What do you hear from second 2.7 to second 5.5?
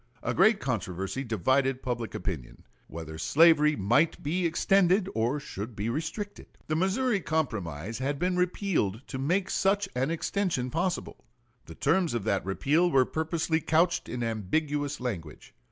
whether slavery might be extended or